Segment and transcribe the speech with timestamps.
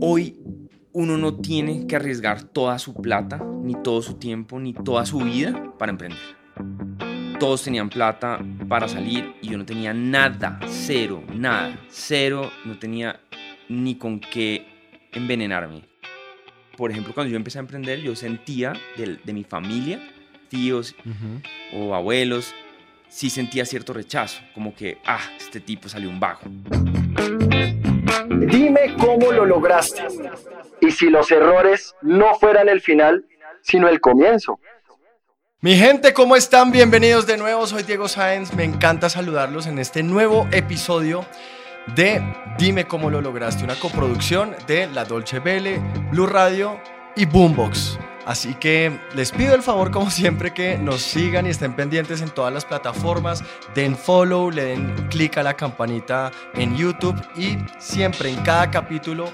[0.00, 0.36] Hoy
[0.92, 5.18] uno no tiene que arriesgar toda su plata, ni todo su tiempo, ni toda su
[5.18, 6.20] vida para emprender.
[7.40, 13.18] Todos tenían plata para salir y yo no tenía nada, cero, nada, cero, no tenía
[13.68, 15.82] ni con qué envenenarme.
[16.76, 20.00] Por ejemplo, cuando yo empecé a emprender, yo sentía de, de mi familia,
[20.48, 20.94] tíos
[21.72, 22.54] o abuelos,
[23.08, 26.40] sí sentía cierto rechazo, como que, ah, este tipo salió un vago.
[28.28, 30.02] Dime cómo lo lograste
[30.80, 33.24] y si los errores no fueran el final,
[33.62, 34.58] sino el comienzo.
[35.60, 36.70] Mi gente, ¿cómo están?
[36.70, 41.24] Bienvenidos de nuevo, soy Diego Sáenz, me encanta saludarlos en este nuevo episodio
[41.96, 42.22] de
[42.58, 46.78] Dime cómo lo lograste, una coproducción de La Dolce Vele, Blue Radio
[47.16, 47.98] y Boombox.
[48.26, 52.30] Así que les pido el favor, como siempre, que nos sigan y estén pendientes en
[52.30, 53.44] todas las plataformas.
[53.74, 59.30] Den follow, le den clic a la campanita en YouTube y siempre en cada capítulo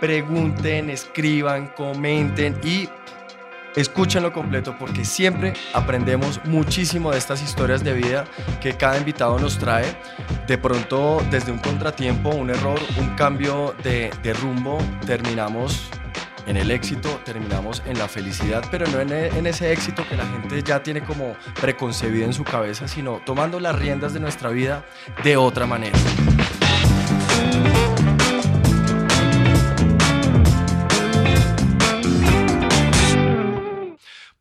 [0.00, 2.88] pregunten, escriban, comenten y
[3.74, 8.24] escúchenlo completo porque siempre aprendemos muchísimo de estas historias de vida
[8.60, 9.86] que cada invitado nos trae.
[10.46, 15.88] De pronto, desde un contratiempo, un error, un cambio de, de rumbo, terminamos
[16.46, 20.26] en el éxito, terminamos en la felicidad, pero no en, en, ese éxito que la
[20.26, 24.84] gente ya tiene como preconcebido en su cabeza, sino tomando las riendas de nuestra vida
[25.22, 25.98] de otra manera.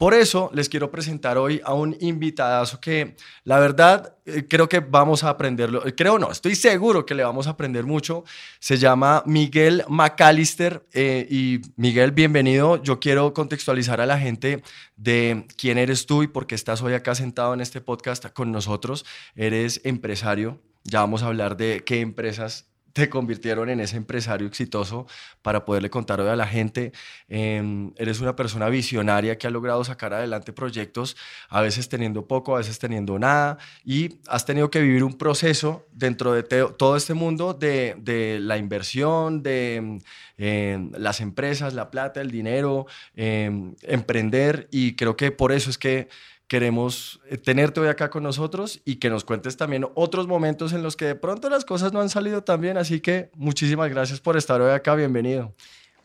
[0.04, 4.82] Por eso les quiero presentar hoy a un invitadazo que la verdad eh, creo que
[4.82, 8.26] vamos a aprenderlo, eh, creo no, estoy seguro que le vamos a aprender mucho.
[8.60, 12.84] Se llama Miguel McAllister eh, y Miguel, bienvenido.
[12.84, 14.62] Yo quiero contextualizar a la gente
[14.98, 18.52] de quién eres tú y por qué estás hoy acá sentado en este podcast con
[18.52, 19.06] nosotros.
[19.38, 25.08] Eres empresario, ya vamos a hablar de qué empresas te convirtieron en ese empresario exitoso
[25.42, 26.94] para poderle contar hoy a la gente.
[27.28, 31.18] Eh, eres una persona visionaria que ha logrado sacar adelante proyectos,
[31.50, 35.88] a veces teniendo poco, a veces teniendo nada, y has tenido que vivir un proceso
[35.92, 40.00] dentro de todo este mundo de, de la inversión, de
[40.38, 46.10] eh, las empresas, la plata, el dinero, emprender, y creo que por eso es que
[46.54, 50.84] queremos eh, tenerte hoy acá con nosotros y que nos cuentes también otros momentos en
[50.84, 52.78] los que de pronto las cosas no han salido tan bien.
[52.78, 54.94] Así que muchísimas gracias por estar hoy acá.
[54.94, 55.56] Bienvenido.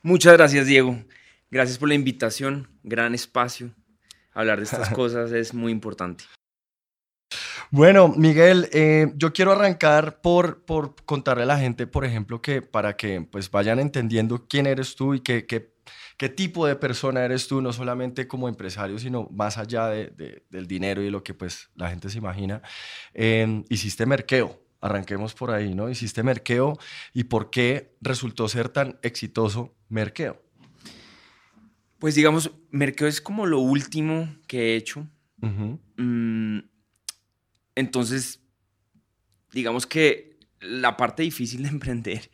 [0.00, 1.04] Muchas gracias, Diego.
[1.50, 2.66] Gracias por la invitación.
[2.82, 3.74] Gran espacio.
[4.32, 6.24] Hablar de estas cosas es muy importante.
[7.70, 12.62] Bueno, Miguel, eh, yo quiero arrancar por, por contarle a la gente, por ejemplo, que
[12.62, 15.60] para que pues vayan entendiendo quién eres tú y qué, qué
[16.18, 20.66] qué tipo de persona eres tú, no solamente como empresario, sino más allá de, del
[20.66, 22.60] dinero y lo que pues la gente se imagina.
[23.14, 25.88] Eh, hiciste merqueo, arranquemos por ahí, ¿no?
[25.88, 26.76] Hiciste merqueo
[27.14, 30.42] y por qué resultó ser tan exitoso merqueo.
[32.00, 35.06] Pues digamos, merqueo es como lo último que he hecho.
[35.96, 36.58] Mm,
[37.76, 38.42] entonces,
[39.52, 42.28] digamos que la parte difícil de emprender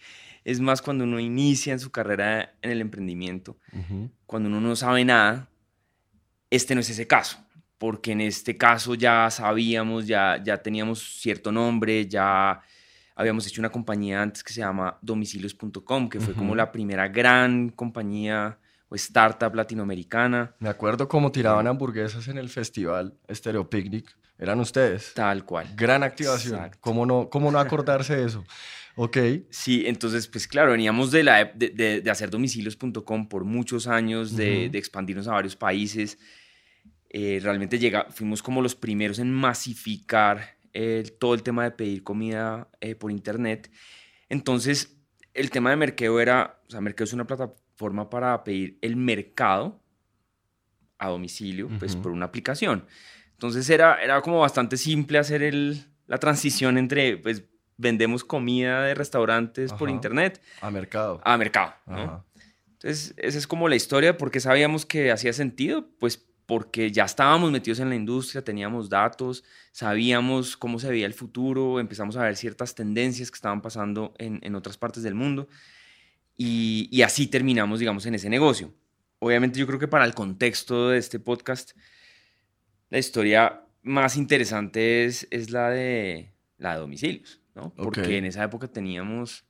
[0.45, 3.57] es más cuando uno inicia en su carrera en el emprendimiento,
[4.27, 5.49] cuando uno no sabe nada,
[6.51, 7.39] este no es ese caso,
[7.79, 12.61] porque en este caso ya sabíamos, ya, ya teníamos cierto nombre, ya
[13.17, 17.71] habíamos hecho una compañía antes que se llama domicilios.com, que fue como la primera gran
[17.71, 20.55] compañía o startup latinoamericana.
[20.59, 24.17] Me acuerdo cómo tiraban hamburguesas en el festival Stereo Picnic.
[24.37, 25.15] Eran ustedes.
[25.15, 25.69] Tal cual.
[25.77, 26.71] Gran activación.
[26.81, 28.45] ¿Cómo no, ¿Cómo no acordarse de eso?
[28.97, 29.19] Ok.
[29.51, 34.69] Sí, entonces, pues claro, veníamos de, la, de, de, hacer domicilios.com por muchos años, de,
[34.69, 36.19] de, expandirnos a varios países.
[37.11, 40.55] Eh, realmente llega, fuimos como los primeros en masificar
[41.19, 43.71] todo el tema de pedir comida eh, por internet.
[44.29, 44.97] Entonces,
[45.33, 49.81] el tema de Merkeo era, o sea, Merkeo es una plataforma para pedir el mercado
[50.99, 52.87] a domicilio, pues por una aplicación.
[53.33, 57.45] Entonces era, era como bastante simple hacer el, la transición entre, pues,
[57.77, 60.41] vendemos comida de restaurantes por internet.
[60.61, 61.21] A mercado.
[61.25, 62.25] A mercado, ¿no?
[62.73, 67.51] Entonces, esa es como la historia, porque sabíamos que hacía sentido, pues porque ya estábamos
[67.51, 72.37] metidos en la industria, teníamos datos, sabíamos cómo se veía el futuro, empezamos a ver
[72.37, 75.49] ciertas tendencias que estaban pasando en, en otras partes del mundo.
[76.37, 78.75] Y, y así terminamos, digamos, en ese negocio.
[79.21, 81.73] Obviamente yo creo que para el contexto de este podcast,
[82.91, 87.73] la historia más interesante es, es la, de, la de domicilios, ¿no?
[87.75, 89.45] Porque en esa época teníamos,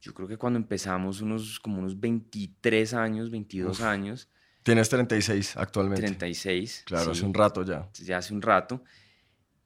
[0.00, 3.84] yo creo que cuando empezamos unos como unos 23 años, 22 Uf.
[3.84, 4.28] años,
[4.64, 6.06] Tienes 36 actualmente.
[6.06, 6.84] 36.
[6.86, 7.86] Claro, sí, hace un rato ya.
[8.02, 8.82] ya hace un rato.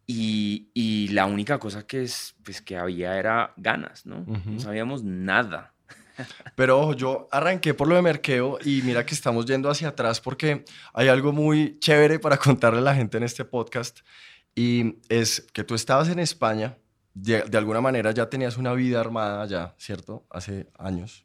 [0.08, 4.24] Y, y la única cosa que, es, pues, que había era ganas, ¿no?
[4.26, 5.74] No sabíamos nada.
[6.56, 10.20] Pero ojo, yo arranqué por lo de Merkeo y mira que estamos yendo hacia atrás
[10.20, 14.00] porque hay algo muy chévere para contarle a la gente en este podcast
[14.58, 16.76] y es que tú estabas en España,
[17.14, 20.26] de, alguna manera ya tenías una vida armada ya, ¿cierto?
[20.30, 21.24] Hace años.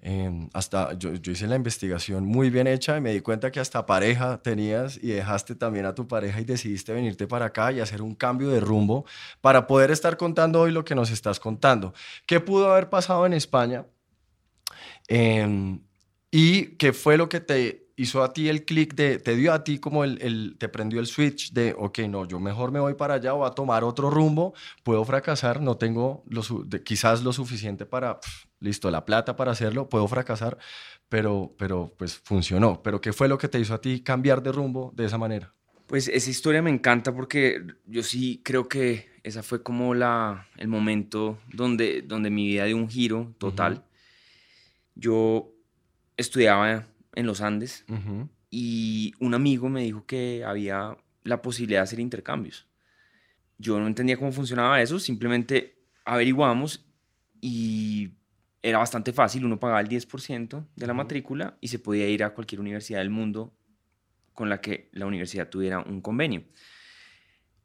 [0.00, 3.60] Eh, hasta yo, yo hice la investigación muy bien hecha y me di cuenta que
[3.60, 7.78] hasta pareja tenías y dejaste también a tu pareja y decidiste venirte para acá y
[7.78, 9.06] hacer un cambio de rumbo
[9.40, 11.94] para poder estar contando hoy lo que nos estás contando.
[12.26, 13.86] ¿Qué pudo haber pasado en España?
[15.06, 15.78] Eh,
[16.32, 19.62] ¿Y qué fue lo que te hizo a ti el clic de, te dio a
[19.62, 22.94] ti como el, el- te prendió el switch de, ok, no, yo mejor me voy
[22.94, 24.52] para allá o a tomar otro rumbo,
[24.82, 28.18] puedo fracasar, no tengo lo de- quizás lo suficiente para,
[28.60, 30.58] listo, la plata para hacerlo, puedo fracasar,
[31.08, 32.82] pero, pero pues funcionó.
[32.82, 35.54] Pero ¿qué fue lo que te hizo a ti cambiar de rumbo de esa manera?
[35.86, 40.66] Pues esa historia me encanta porque yo sí creo que esa fue como la, el
[40.66, 43.84] momento donde, donde mi vida dio un giro total.
[44.94, 45.52] Yo
[46.16, 47.84] estudiaba en los Andes
[48.50, 52.66] y un amigo me dijo que había la posibilidad de hacer intercambios.
[53.58, 56.86] Yo no entendía cómo funcionaba eso, simplemente averiguamos
[57.40, 58.12] y
[58.62, 62.34] era bastante fácil, uno pagaba el 10% de la matrícula y se podía ir a
[62.34, 63.54] cualquier universidad del mundo
[64.32, 66.44] con la que la universidad tuviera un convenio.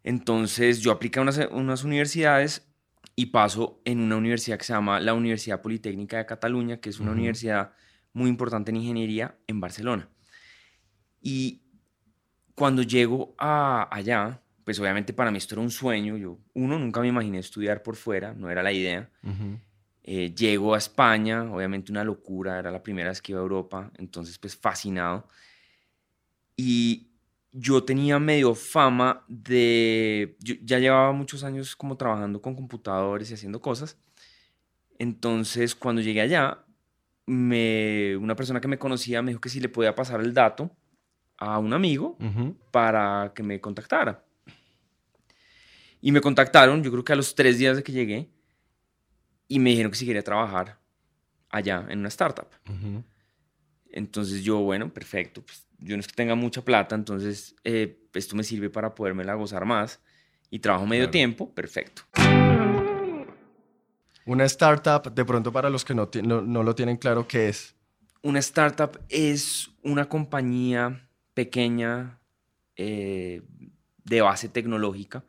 [0.04, 2.68] Entonces yo apliqué a unas, unas universidades
[3.16, 7.00] y paso en una universidad que se llama la Universidad Politécnica de Cataluña, que es
[7.00, 7.74] una universidad
[8.20, 10.10] muy importante en ingeniería en Barcelona.
[11.22, 11.62] Y
[12.54, 16.18] cuando llego a allá, pues obviamente para mí esto era un sueño.
[16.18, 19.10] Yo, uno, nunca me imaginé estudiar por fuera, no era la idea.
[19.24, 19.58] ujú.
[20.04, 23.92] Eh, llego a España, obviamente una locura, era la primera vez que iba a Europa,
[23.98, 25.28] entonces pues fascinado.
[26.56, 27.12] Y
[27.52, 33.36] yo tenía medio fama de, yo ya llevaba muchos años como trabajando con computadores y
[33.36, 33.98] haciendo cosas.
[34.98, 36.66] Entonces cuando llegué allá,
[37.30, 40.72] me, una persona que me conocía me dijo que si le podía pasar el dato
[41.38, 42.18] a un amigo
[42.72, 44.26] para que me contactara.
[46.02, 48.30] Y me contactaron, yo creo que a los tres días de que llegué,
[49.48, 50.80] y me dijeron que si quería trabajar
[51.50, 52.48] allá en una startup.
[53.92, 58.36] Entonces yo, bueno, perfecto, pues yo no es que tenga mucha plata, entonces eh, esto
[58.36, 60.00] me sirve para podérmela gozar más
[60.50, 61.12] y trabajo medio Claro.
[61.12, 62.04] tiempo, perfecto.
[64.30, 67.74] Una startup, de pronto para los que no, no, no lo tienen claro, ¿qué es?
[68.22, 72.20] Una startup es una compañía pequeña
[72.76, 73.42] eh,
[74.04, 75.24] de base tecnológica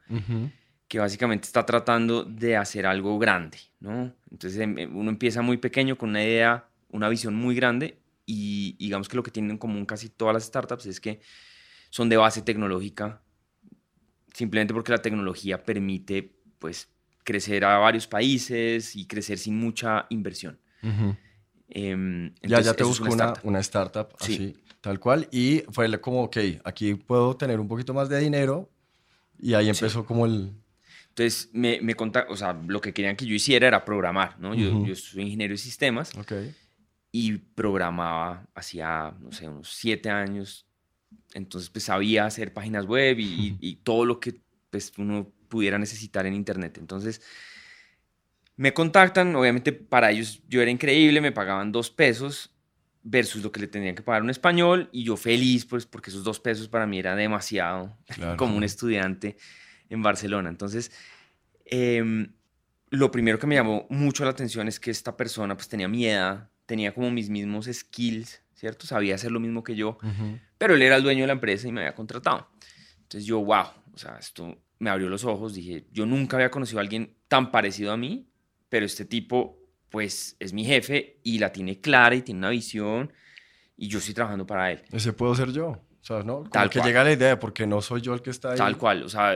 [0.87, 4.13] que básicamente está tratando de hacer algo grande, ¿no?
[4.31, 8.77] Entonces em, em, uno empieza muy pequeño con una idea, una visión muy grande y
[8.79, 11.23] digamos que lo que tienen en común casi todas las startups es que
[11.89, 13.23] son de base tecnológica,
[14.35, 16.91] simplemente porque la tecnología permite pues
[17.25, 20.59] crecer a varios países y crecer sin mucha inversión.
[20.83, 21.17] Ujú.
[21.69, 23.49] Em, Ya, entonces, ya te eso es busco una, startup.
[23.49, 24.33] una startup Sí.
[24.35, 25.29] así, tal cual.
[25.31, 28.69] Y fue como, ok, aquí puedo tener un poquito más de dinero.
[29.39, 30.53] Y ahí empezó como el...
[31.09, 34.55] Entonces me, me conta- o sea, lo que querían que yo hiciera era programar, ¿no?
[34.55, 34.87] Yo, Ujú.
[34.87, 36.33] yo soy ingeniero de sistemas Ok.
[37.13, 40.67] y programaba hacía, no sé, unos siete años.
[41.35, 44.41] Entonces, pues sabía hacer páginas web y, y- y todo lo que
[44.71, 46.79] pues, uno pudiera necesitar en Internet.
[46.79, 47.21] Entonces,
[48.57, 52.51] me contactan, obviamente para ellos yo era increíble, me pagaban dos pesos
[53.03, 56.25] versus lo que le tenían que pagar un español y yo feliz, pues porque esos
[56.25, 58.37] dos pesos para mí era demasiado Claro.
[58.37, 59.37] como un estudiante
[59.89, 60.51] en Barcelona.
[60.51, 60.93] Entonces,
[61.65, 62.33] em,
[62.91, 66.07] lo primero que me llamó mucho la atención es que esta persona pues tenía mi
[66.07, 68.87] edad, tenía como mis mismos skills, ¿cierto?
[68.87, 70.39] Sabía hacer lo mismo que yo, Ujú.
[70.59, 72.49] pero él era el dueño de la empresa y me había contratado.
[73.03, 76.81] Entonces yo, wow, o sea, esto me abrió los ojos, dije, yo nunca había conocido
[76.81, 78.27] a alguien tan parecido a mí,
[78.69, 79.59] pero este tipo
[79.91, 83.13] pues es mi jefe y la tiene clara y tiene una visión
[83.77, 84.83] y yo estoy trabajando para él.
[84.93, 85.69] Ese puedo ser yo.
[85.69, 86.39] O sea, ¿no?
[86.39, 86.89] Como Tal que cual.
[86.89, 88.57] llega la idea, porque no soy yo el que está ahí.
[88.59, 89.35] Tal cual, o sea,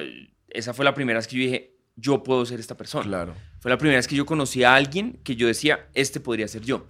[0.49, 3.05] esa fue la primera vez que yo dije, yo puedo ser esta persona.
[3.05, 3.35] Claro.
[3.61, 6.63] Fue la primera vez que yo conocí a alguien que yo decía, este podría ser
[6.63, 6.89] yo.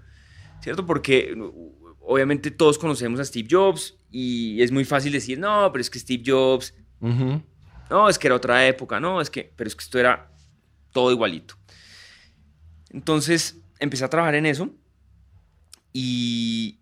[0.61, 0.87] ¿Cierto?
[0.87, 5.81] Porque uh, obviamente todos conocemos a Steve Jobs y es muy fácil decir, no, pero
[5.81, 7.43] es que Steve Jobs, Ujú.
[7.91, 10.31] No, es que era otra época, no, es que, pero es que esto era
[10.93, 11.57] todo igualito.
[12.91, 14.71] Entonces, empecé a trabajar en eso
[15.93, 16.81] y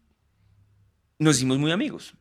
[1.19, 2.15] nos hicimos muy amigos.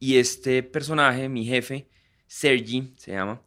[0.00, 1.88] Y este personaje, mi jefe,
[2.26, 3.40] Sergi, se llama,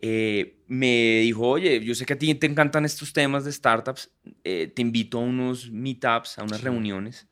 [0.00, 4.10] eh, me dijo, oye, yo sé que a ti te encantan estos temas de startups,
[4.44, 7.26] eh, te invito a unos meetups, a unas reuniones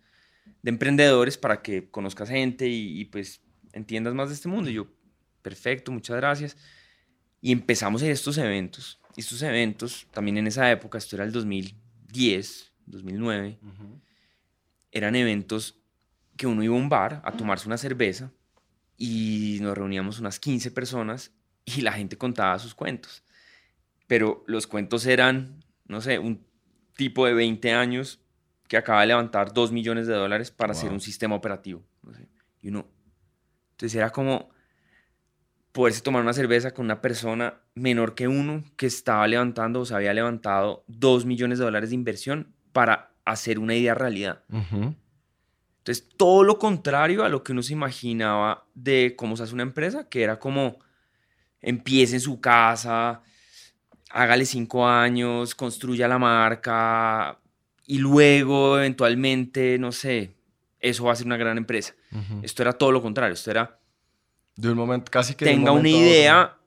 [0.62, 3.42] de emprendedores para que conozcas gente y, pues
[3.72, 4.70] entiendas más de este mundo.
[4.70, 4.86] Y yo,
[5.44, 6.56] perfecto, muchas gracias.
[7.40, 8.98] Y empezamos en estos eventos.
[9.14, 13.58] Y estos eventos, también en esa época, esto era el 2010, 2009,
[14.90, 15.78] eran eventos
[16.36, 18.32] que uno iba a un bar a tomarse una cerveza
[18.96, 21.32] y nos reuníamos unas 15 personas
[21.64, 23.22] y la gente contaba sus cuentos.
[24.06, 26.44] Pero los cuentos eran, no sé, un
[26.96, 28.20] tipo de 20 años
[28.66, 31.84] que acaba de levantar 2 millones de dólares para hacer un sistema operativo.
[32.62, 32.88] Y uno,
[33.72, 34.53] entonces era como
[35.74, 39.92] poderse tomar una cerveza con una persona menor que uno que estaba levantando o se
[39.92, 44.44] había levantado 2 millones de dólares de inversión para hacer una idea realidad.
[44.50, 49.64] Entonces, todo lo contrario a lo que uno se imaginaba de cómo se hace una
[49.64, 50.78] empresa, que era como
[51.60, 53.22] empiece en su casa,
[54.10, 57.40] hágale cinco años, construya la marca
[57.84, 60.36] y luego eventualmente, no sé,
[60.78, 61.94] eso va a ser una gran empresa.
[62.42, 63.80] Esto era todo lo contrario, esto era...
[64.56, 65.44] De un momento casi que...
[65.44, 66.58] Tenga una idea,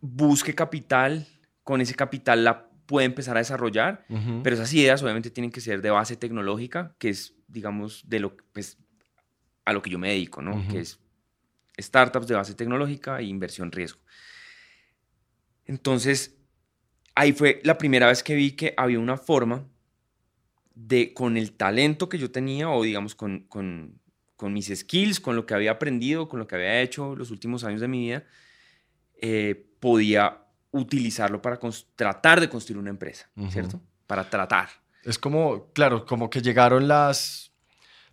[0.00, 1.26] busque capital,
[1.64, 4.04] con ese capital la puede empezar a desarrollar,
[4.42, 8.36] pero esas ideas obviamente tienen que ser de base tecnológica, que es, digamos, de lo
[8.52, 8.78] pues,
[9.64, 10.66] a lo que yo me dedico, ¿no?
[10.68, 10.98] Que es
[11.78, 14.00] startups de base tecnológica e inversión riesgo.
[15.66, 16.36] Entonces,
[17.14, 19.68] ahí fue la primera vez que vi que había una forma
[20.74, 23.99] de, con el talento que yo tenía, o digamos, con, con,
[24.40, 27.62] con mis skills, con lo que había aprendido, con lo que había hecho los últimos
[27.62, 28.24] años de mi vida,
[29.20, 30.38] eh, podía
[30.70, 31.60] utilizarlo para
[31.94, 33.82] tratar de construir una empresa, ¿cierto?
[34.06, 34.70] Para tratar.
[35.04, 37.52] Es como, claro, como que llegaron las,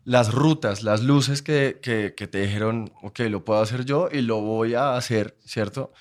[0.04, 4.20] las rutas, las luces que, que, que, te dijeron, ok, lo puedo hacer yo y
[4.20, 5.94] lo voy a hacer, ¿cierto?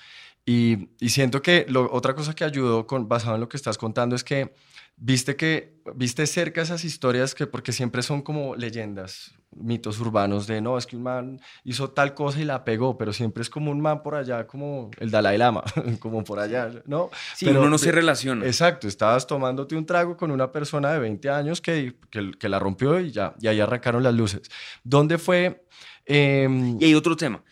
[0.45, 4.13] Y, siento que lo, otra cosa que ayudó con, basado en lo que estás contando
[4.13, 4.53] es que
[4.97, 10.59] viste que viste cerca esas historias que porque siempre son como leyendas, mitos urbanos de
[10.59, 13.71] no, es que un man hizo tal cosa y la pegó, pero siempre es como
[13.71, 15.63] un man por allá, como el Dalai Lama,
[15.99, 17.09] como por allá, ¿no?
[17.35, 18.45] Sí, pero uno no se relaciona.
[18.45, 22.99] Exacto, estabas tomándote un trago con una persona de 20 años que, que, la rompió
[22.99, 24.41] y ya, y ahí arrancaron las luces.
[24.83, 25.65] ¿Dónde fue?
[26.05, 27.43] Em, y hay otro tema.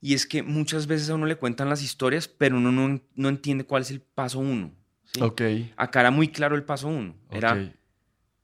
[0.00, 3.28] Y es que muchas veces a uno le cuentan las historias, pero uno no, no
[3.28, 4.72] entiende cuál es el paso uno.
[5.14, 5.22] ¿Sí?
[5.22, 5.42] Ok.
[5.76, 7.14] Acá era muy claro el paso uno.
[7.30, 7.72] Era,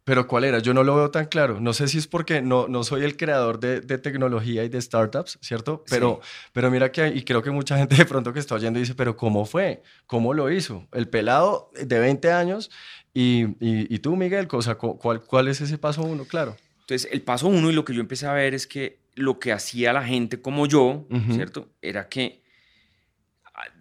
[0.05, 0.59] Pero ¿cuál era?
[0.61, 1.61] Yo no lo veo tan claro.
[1.61, 4.81] No sé si es porque no, no soy el creador de, de tecnología y de
[4.81, 5.85] startups, ¿cierto?
[5.91, 6.21] Pero,
[6.53, 9.17] pero mira que, y creo que mucha gente de pronto que está oyendo dice, pero
[9.17, 9.83] ¿cómo fue?
[10.07, 10.87] ¿Cómo lo hizo?
[10.93, 12.71] El pelado de 20 años
[13.13, 16.25] y, y, y tú, Miguel, o sea, ¿cuál, ¿cuál es ese paso uno?
[16.25, 16.57] Claro.
[16.81, 19.53] Entonces, el paso uno y lo que yo empecé a ver es que lo que
[19.53, 21.69] hacía la gente como yo, ¿cierto?
[21.83, 22.43] Era que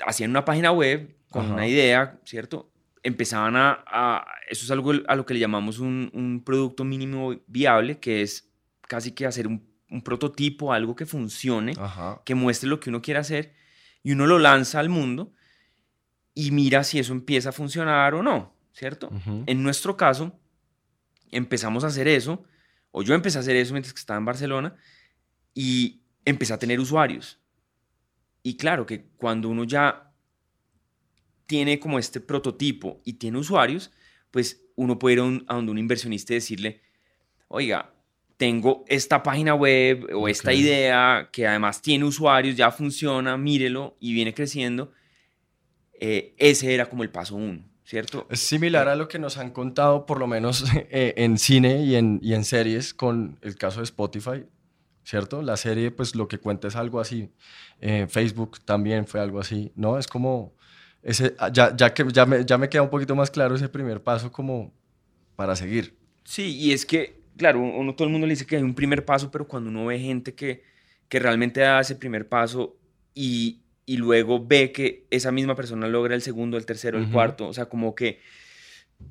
[0.06, 2.70] hacían una página web con una idea, ¿cierto?
[3.04, 8.22] Empezaban a, Eso es algo a lo que le llamamos un, producto mínimo viable, que
[8.22, 8.50] es
[8.82, 9.68] casi que hacer un,
[10.04, 11.74] prototipo, algo que funcione,
[12.26, 13.54] que muestre lo que uno quiere hacer,
[14.04, 15.34] y uno lo lanza al mundo
[16.34, 19.10] y mira si eso empieza a funcionar o no, ¿cierto?
[19.46, 20.40] En nuestro caso,
[21.32, 22.46] empezamos a hacer eso,
[22.92, 24.76] o yo empecé a hacer eso mientras que estaba en Barcelona,
[25.54, 27.40] y empecé a tener usuarios.
[28.42, 30.09] Y claro que cuando uno ya
[31.50, 33.90] tiene como este prototipo y tiene usuarios,
[34.30, 36.80] pues uno puede ir a, donde un inversionista y decirle,
[37.48, 37.92] oiga,
[38.38, 44.14] tengo esta página web o esta idea que además tiene usuarios, ya funciona, mírelo y
[44.14, 44.92] viene creciendo.
[46.00, 48.28] Eh, ese era como el paso uno, ¿cierto?
[48.30, 51.96] Es similar a lo que nos han contado, por lo menos eh, en cine y
[51.96, 54.46] en, y en series, con el caso de Spotify.
[55.04, 55.42] ¿cierto?
[55.42, 57.32] La serie, pues lo que cuenta es algo así.
[57.82, 59.98] Eh, Facebook también fue algo así, ¿no?
[59.98, 60.54] Es como,
[61.04, 63.70] ese, ah, ya, ya que ya me, ya me queda un poquito más claro ese
[63.70, 64.74] primer paso como
[65.36, 65.96] para seguir.
[66.24, 69.06] Sí, y es que, claro, uno, todo el mundo le dice que hay un primer
[69.06, 70.64] paso, pero cuando uno ve gente que,
[71.08, 72.78] que realmente da ese primer paso
[73.14, 77.48] y, y luego ve que esa misma persona logra el segundo, el tercero, el cuarto,
[77.48, 78.20] o sea, como que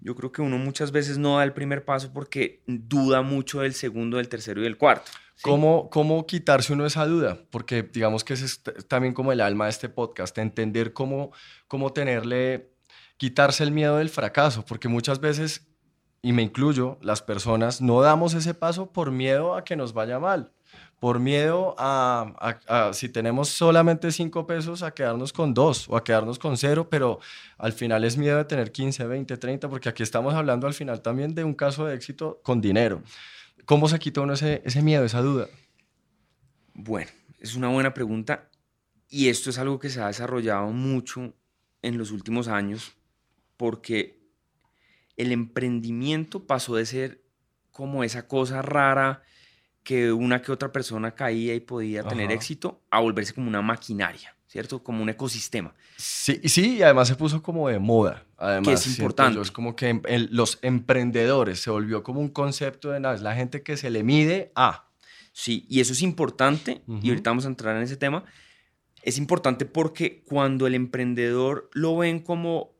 [0.00, 3.74] yo creo que uno muchas veces no da el primer paso porque duda mucho del
[3.74, 5.10] segundo, del tercero y del cuarto.
[5.42, 7.38] ¿Cómo, ¿Cómo quitarse uno esa duda?
[7.50, 11.32] Porque digamos que es también como el alma de este podcast, entender cómo,
[11.68, 12.72] cómo tenerle,
[13.16, 15.66] quitarse el miedo del fracaso, porque muchas veces,
[16.22, 20.18] y me incluyo, las personas no damos ese paso por miedo a que nos vaya
[20.18, 20.52] mal,
[20.98, 26.40] por miedo a, si tenemos solamente cinco pesos, a quedarnos con dos o a quedarnos
[26.40, 27.20] con cero, pero
[27.58, 31.00] al final es miedo de tener 15, 20, 30, porque aquí estamos hablando al final
[31.00, 33.02] también de un caso de éxito con dinero.
[33.64, 35.48] ¿Cómo se quita uno ese, ese miedo, esa duda?
[36.74, 38.48] Bueno, es una buena pregunta.
[39.08, 41.34] Y esto es algo que se ha desarrollado mucho
[41.82, 42.92] en los últimos años
[43.56, 44.18] porque
[45.16, 47.22] el emprendimiento pasó de ser
[47.70, 49.22] como esa cosa rara
[49.82, 54.36] que una que otra persona caía y podía tener éxito a volverse como una maquinaria,
[54.48, 54.82] ¿cierto?
[54.82, 55.74] Como un ecosistema.
[55.96, 58.24] Sí, sí, y además se puso como de moda.
[58.38, 59.40] Además, que es importante.
[59.40, 60.00] Es como que
[60.30, 64.02] los emprendedores se volvió como un concepto de nada, es la gente que se le
[64.02, 64.88] mide a.
[65.32, 68.24] Sí, y eso es importante, y ahorita vamos a entrar en ese tema.
[69.02, 72.72] Es importante porque cuando el emprendedor lo ven como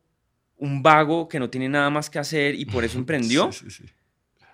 [0.56, 3.86] un vago que no tiene nada más que hacer y por eso emprendió, sí, sí,
[3.86, 3.92] sí.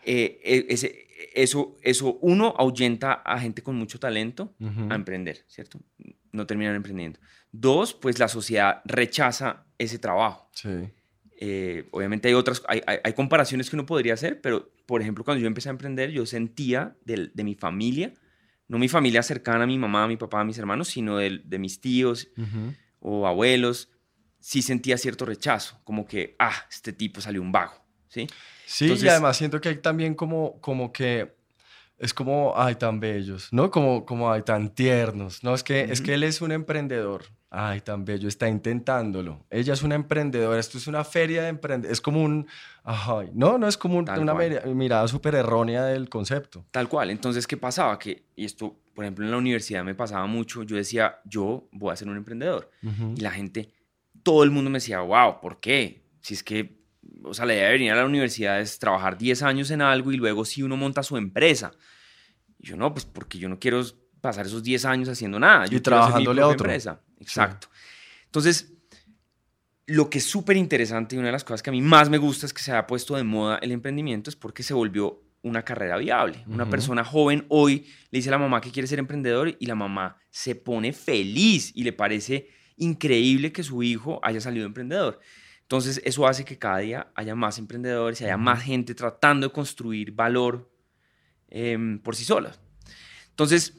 [0.04, 1.03] Eh, e, ese,
[1.35, 4.54] eso, eso, uno, ahuyenta a gente con mucho talento
[4.90, 5.80] a emprender, ¿cierto?
[6.33, 7.21] No terminan emprendiendo.
[7.52, 10.50] Dos, pues la sociedad rechaza ese trabajo.
[10.52, 10.90] Sí.
[11.40, 15.42] Eh, obviamente hay otras, hay, hay, comparaciones que uno podría hacer, pero por ejemplo, cuando
[15.42, 18.14] yo empecé a emprender, yo sentía de, de mi familia,
[18.68, 21.42] no mi familia cercana a mi mamá, a mi papá, a mis hermanos, sino de,
[21.44, 22.28] de mis tíos
[23.00, 23.90] o abuelos,
[24.38, 27.83] sí sentía cierto rechazo, como que, ah, este tipo salió un vago,
[28.14, 28.26] ¿sí?
[28.66, 31.35] Sí, y además siento que hay también como, como que
[31.99, 33.71] es como, ay, tan bellos, ¿no?
[33.71, 35.54] Como, como, ay, tan tiernos, ¿no?
[35.54, 39.47] Es que, es que él es un emprendedor, ay, tan bello, está intentándolo.
[39.50, 42.47] Ella es una emprendedora, esto es una feria de emprendedores, es como un,
[42.83, 44.35] ay, no, no es como una
[44.66, 46.64] mirada súper errónea del concepto.
[46.71, 47.99] Tal cual, entonces, ¿qué pasaba?
[47.99, 51.92] Que, y esto, por ejemplo, en la universidad me pasaba mucho, yo decía, yo voy
[51.92, 52.71] a ser un emprendedor.
[53.16, 53.71] Y la gente,
[54.23, 56.02] todo el mundo me decía, wow, ¿por qué?
[56.21, 56.83] Si es que
[57.23, 60.12] o sea, la idea de venir a la universidad es trabajar 10 años en algo
[60.12, 61.73] y luego si uno monta su empresa.
[62.59, 63.83] Y yo no, pues porque yo no quiero
[64.21, 65.66] pasar esos 10 años haciendo nada.
[65.66, 67.00] Yo y trabajándole a otra empresa.
[67.21, 67.68] Exacto.
[68.26, 68.75] Entonces,
[69.87, 72.18] lo que es súper interesante y una de las cosas que a mí más me
[72.18, 75.62] gusta es que se ha puesto de moda el emprendimiento es porque se volvió una
[75.62, 76.42] carrera viable.
[76.47, 79.74] Una persona joven hoy le dice a la mamá que quiere ser emprendedor y la
[79.74, 85.20] mamá se pone feliz y le parece increíble que su hijo haya salido emprendedor.
[85.74, 89.52] Entonces, eso hace que cada día haya más emprendedores y haya más gente tratando de
[89.52, 90.70] construir valor
[91.48, 92.54] em, por sí sola.
[93.30, 93.74] Entonces,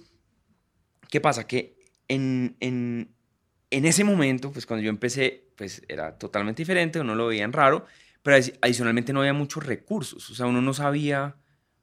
[1.09, 1.47] ¿qué pasa?
[1.47, 1.77] Que
[2.09, 3.15] en, en,
[3.69, 7.85] en, ese momento, pues cuando yo empecé, pues era totalmente diferente, uno lo veía raro,
[8.21, 11.37] pero adicionalmente no había muchos recursos, o sea, uno no sabía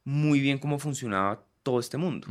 [0.04, 2.28] muy bien cómo funcionaba todo este mundo.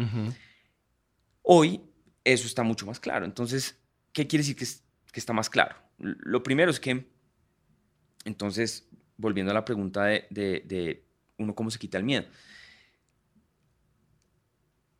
[1.41, 1.81] Hoy
[2.23, 3.25] eso está mucho más claro.
[3.25, 3.81] Entonces,
[4.13, 4.67] ¿qué quiere decir que,
[5.11, 5.77] que está más claro?
[5.97, 7.09] Lo primero es que
[8.25, 11.05] entonces, volviendo a la pregunta de,
[11.37, 12.25] uno cómo se quita el miedo.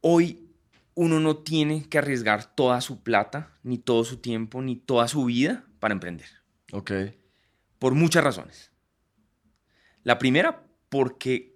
[0.02, 0.50] Hoy
[0.96, 5.26] uno no tiene que arriesgar toda su plata, ni todo su tiempo, ni toda su
[5.26, 6.28] vida para emprender.
[6.72, 6.92] Ok.
[7.78, 8.72] Por muchas razones.
[10.04, 11.56] La primera, porque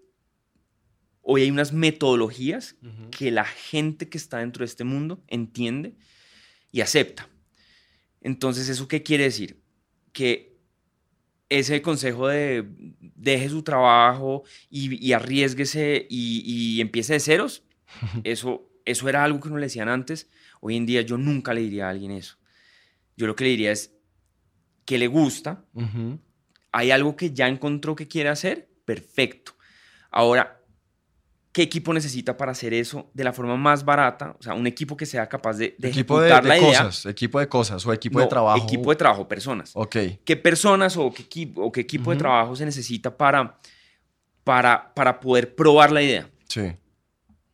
[1.22, 2.76] hoy hay unas metodologías
[3.10, 5.96] que la gente que está dentro de este mundo entiende
[6.72, 7.28] y acepta.
[8.22, 9.64] Entonces, ¿eso qué quiere decir?
[10.12, 10.55] Que
[11.50, 12.66] ese consejo de
[13.00, 17.64] deje su trabajo y, y arriesguese y, empiece de ceros,
[18.24, 20.30] eso, eso era algo que no le decían antes.
[20.62, 22.38] Hoy en día yo nunca le diría a alguien eso.
[23.18, 23.94] Yo lo que le diría es
[24.86, 25.66] que le gusta,
[26.72, 29.54] hay algo que ya encontró que quiere hacer, perfecto.
[30.12, 30.55] Ahora,
[31.56, 34.36] ¿Qué equipo necesita para hacer eso de la forma más barata?
[34.38, 37.48] O sea, un equipo que sea capaz de, de equipo de, de cosas, Equipo de
[37.48, 38.62] cosas o equipo de trabajo.
[38.62, 39.72] Equipo de trabajo, personas.
[39.74, 39.96] Ok.
[40.26, 43.58] ¿Qué personas o qué equipo, o qué equipo de trabajo se necesita para,
[44.44, 46.30] para, para poder probar la idea?
[46.50, 46.74] Sí.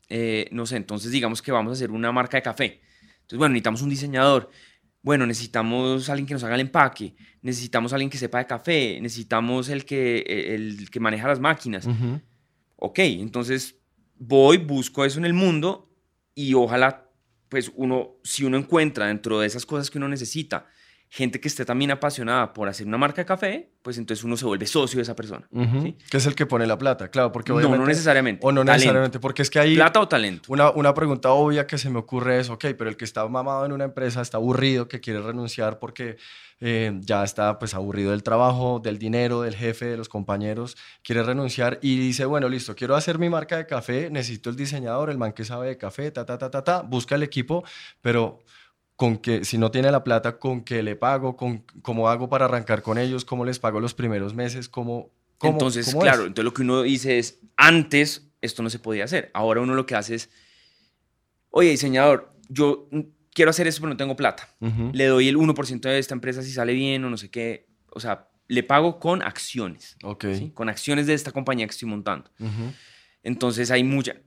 [0.09, 2.81] Eh, no sé, entonces digamos que vamos a hacer una marca de café.
[3.17, 4.49] Entonces, bueno, necesitamos un diseñador.
[5.03, 7.13] Bueno, necesitamos alguien que nos haga el empaque.
[7.43, 8.99] Necesitamos alguien que sepa de café.
[8.99, 10.23] Necesitamos el que,
[10.55, 11.87] el que maneja las máquinas.
[12.77, 13.75] Ok, entonces
[14.23, 15.89] voy, busco eso en el mundo
[16.35, 17.09] y ojalá,
[17.49, 20.67] pues uno, si uno encuentra dentro de esas cosas que uno necesita,
[21.13, 24.45] gente que esté también apasionada por hacer una marca de café, pues entonces uno se
[24.45, 25.45] vuelve socio de esa persona.
[26.09, 27.77] Que es el que pone la plata, claro, porque obviamente...
[27.77, 28.47] No, no necesariamente.
[28.47, 29.75] O no necesariamente, porque es que hay...
[29.75, 30.53] ¿Plata o talento?
[30.53, 33.65] Una, una pregunta obvia que se me ocurre es, ok, pero el que está mamado
[33.65, 36.15] en una empresa está aburrido, que quiere renunciar porque
[36.61, 41.23] eh, ya está pues aburrido del trabajo, del dinero, del jefe, de los compañeros, quiere
[41.23, 45.17] renunciar y dice, bueno, listo, quiero hacer mi marca de café, necesito el diseñador, el
[45.17, 47.65] man que sabe de café, ta, ta, ta, ta, ta, busca el equipo,
[47.99, 48.39] pero
[49.01, 52.45] con que si no tiene la plata, con qué le pago, con cómo hago para
[52.45, 55.09] arrancar con ellos, cómo les pago los primeros meses, cómo...
[55.39, 59.31] cómo entonces, claro, entonces lo que uno dice es, antes esto no se podía hacer,
[59.33, 60.29] ahora uno lo que hace es,
[61.49, 62.89] oye, diseñador, yo
[63.33, 64.47] quiero hacer eso, pero no tengo plata.
[64.93, 67.69] Le doy el 1% de esta empresa si sale bien o no sé qué.
[67.89, 69.97] O sea, le pago con acciones.
[70.03, 70.25] Ok.
[70.31, 70.51] ¿sí?
[70.53, 72.29] Con acciones de esta compañía que estoy montando.
[73.23, 74.17] Entonces hay mucha,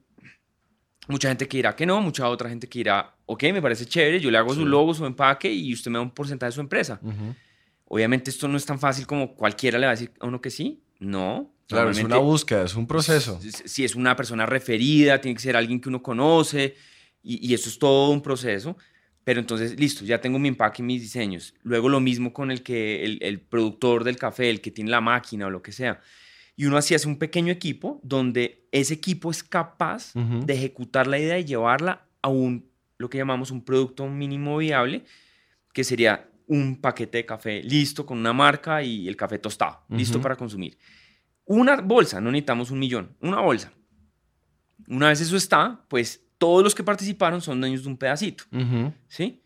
[1.09, 4.21] mucha gente que dirá que no, mucha otra gente que dirá, ok, me parece chévere,
[4.21, 6.61] yo le hago su logo, su empaque y usted me da un porcentaje de su
[6.61, 7.01] empresa.
[7.87, 10.51] Obviamente esto no es tan fácil como cualquiera le va a decir a uno que
[10.51, 10.83] sí.
[10.99, 11.53] No.
[11.69, 13.41] Claro, es una búsqueda, es un proceso.
[13.41, 16.75] si- Si es una persona referida, tiene que ser alguien que uno conoce
[17.23, 18.77] y, y eso es todo un proceso.
[19.25, 21.55] Pero entonces, listo, ya tengo mi empaque y mis diseños.
[21.63, 25.01] Luego lo mismo con el que el, el productor del café, el que tiene la
[25.01, 26.01] máquina o lo que sea.
[26.57, 30.45] Y uno así hace un pequeño equipo donde ese equipo es capaz Ujú.
[30.47, 35.05] de ejecutar la idea y llevarla a un, lo que llamamos un producto mínimo viable,
[35.73, 40.19] que sería un paquete de café listo con una marca y el café tostado, listo
[40.19, 40.23] Ujú.
[40.23, 40.79] para consumir.
[41.47, 43.73] Una bolsa, no necesitamos un millón, una bolsa.
[44.87, 48.93] Una vez eso está, pues todos los que participaron son dueños de un pedacito, Ujú.
[49.09, 49.43] ¿sí?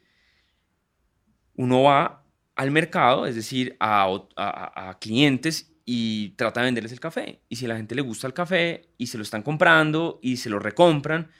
[1.55, 2.23] Uno va
[2.55, 4.05] al mercado, es decir, a-
[4.37, 7.41] a- a clientes y trata de venderles el café.
[7.49, 10.37] Y si a la gente le gusta el café y se lo están comprando y
[10.37, 11.31] se lo recompran,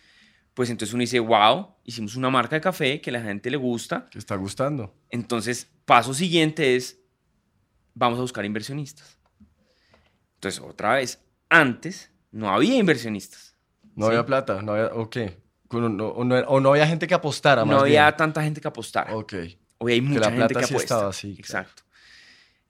[0.55, 3.59] pues entonces uno dice, wow, hicimos una marca de café que a la gente le
[3.59, 4.09] gusta.
[4.11, 4.95] ¿Te está gustando?
[5.11, 6.99] Entonces, paso siguiente es,
[7.93, 9.19] vamos a buscar inversionistas.
[10.37, 13.55] Entonces, otra vez, antes no había inversionistas.
[13.95, 14.13] No Sí.
[14.13, 15.17] había plata, no había, ok.
[15.71, 18.17] O no, o no era- o no había gente que apostara, más No había bien.
[18.17, 19.15] tanta gente que apostara.
[19.15, 19.35] Ok.
[19.77, 20.95] Hoy hay mucha la gente plata que sí apuesta.
[20.95, 21.69] estaba así, claro.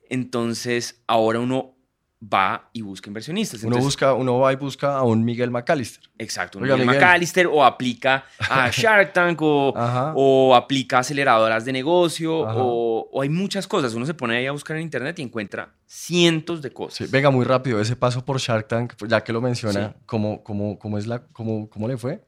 [0.09, 1.75] Entonces, ahora uno
[2.21, 3.63] va y busca inversionistas.
[3.63, 6.11] Uno, busca, uno va y busca a un Miguel McAllister.
[6.19, 6.59] Exacto.
[6.59, 7.01] Un Oiga, Miguel Miguel.
[7.05, 9.73] McAllister o aplica a Shark Tank o,
[10.17, 13.95] o aplica aceleradoras de negocio o, o hay muchas cosas.
[13.95, 17.11] Uno se pone ahí a buscar en internet y encuentra cientos de Sí, cosas.
[17.11, 20.03] venga, muy rápido, ese paso por Shark Tank, pues, ya que lo menciona, Sí.
[20.07, 22.25] ¿cómo, cómo, cómo es la, cómo, ¿cómo le fue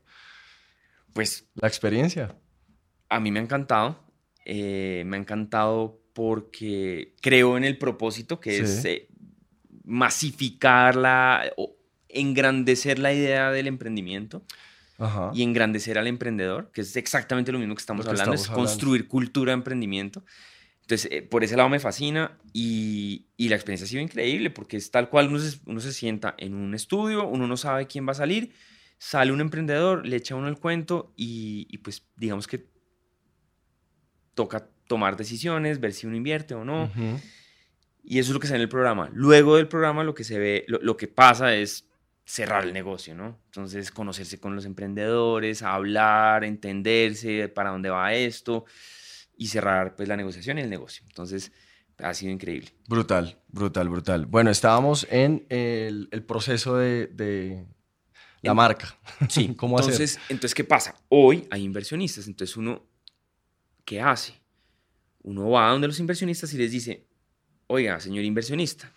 [1.12, 2.36] Pues la experiencia?
[3.08, 3.98] a mí me ha encantado.
[4.44, 8.88] eh, me ha encantado porque creo en el propósito que es Sí.
[8.88, 9.08] eh,
[9.84, 11.76] masificar la, o
[12.08, 14.42] engrandecer la idea del emprendimiento
[14.98, 15.30] Ajá.
[15.34, 18.50] y engrandecer al emprendedor, que es exactamente lo mismo que estamos que hablando, estamos es
[18.50, 18.68] hablando.
[18.70, 20.24] construir cultura de emprendimiento.
[20.82, 24.76] Entonces, eh, por ese lado me fascina y, y la experiencia ha sido increíble porque
[24.76, 28.06] es tal cual uno se, uno se sienta en un estudio, uno no sabe quién
[28.06, 28.52] va a salir,
[28.98, 32.66] sale un emprendedor, le echa uno el cuento y, y pues digamos que
[34.34, 36.86] toca tomar decisiones, ver si uno invierte o no.
[36.86, 37.20] Ujú.
[38.02, 39.08] Y eso es lo que se ve en el programa.
[39.12, 41.86] Luego del programa lo que se ve, lo, lo que pasa es
[42.24, 43.38] cerrar el negocio, ¿no?
[43.46, 48.64] Entonces, conocerse con los emprendedores, hablar, entenderse para dónde va esto
[49.36, 51.04] y cerrar pues la negociación y el negocio.
[51.06, 51.52] Entonces,
[51.98, 52.70] ha sido increíble.
[52.88, 54.26] Brutal, brutal, brutal.
[54.26, 57.64] Bueno, estábamos en el, el proceso de, de
[58.42, 58.98] la En- marca.
[59.28, 59.92] Sí, ¿Cómo hacer?
[59.92, 60.96] entonces, entonces, ¿qué pasa?
[61.10, 62.84] Hoy hay inversionistas, entonces uno,
[63.84, 64.39] ¿qué hace?
[65.22, 67.06] Uno va donde los inversionistas y les dice,
[67.66, 68.92] oiga, señor inversionista,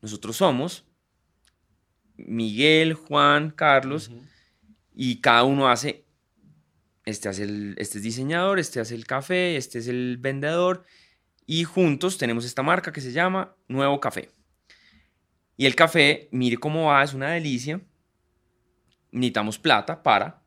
[0.00, 0.84] nosotros somos
[2.16, 4.10] Miguel, Juan, Carlos,
[4.94, 6.06] y cada uno hace,
[7.04, 10.84] este, hace el, este es diseñador, este hace el café, este es el vendedor,
[11.46, 14.30] y juntos tenemos esta marca que se llama Nuevo Café.
[15.56, 17.80] Y el café, mire cómo va, es una delicia.
[19.10, 20.42] Necesitamos plata para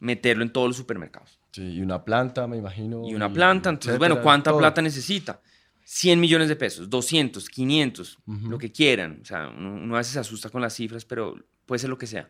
[0.00, 1.40] meterlo en todos los supermercados.
[1.54, 3.02] Sí, y una planta, me imagino.
[3.08, 4.58] Y una planta, entonces, bueno, ¿cuánta todo.
[4.58, 5.40] plata necesita?
[5.84, 8.48] 100 millones de pesos, 200, 500, Ujú.
[8.48, 9.20] lo que quieran.
[9.22, 11.96] O sea, uno, uno a veces se asusta con las cifras, pero puede ser lo
[11.96, 12.28] que sea.